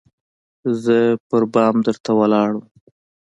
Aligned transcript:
زه 0.83 0.97
په 1.27 1.37
بام 1.53 1.75
درته 1.85 2.11
ولاړه 2.19 2.55
وم 2.57 2.67